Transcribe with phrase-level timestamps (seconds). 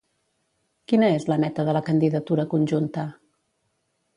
[0.91, 3.05] Quina és la meta de la candidatura conjunta?